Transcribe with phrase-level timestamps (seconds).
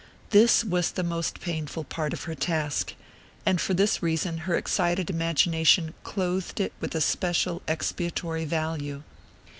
[0.31, 2.95] This was the most painful part of her task,
[3.45, 9.03] and for this reason her excited imagination clothed it with a special expiatory value.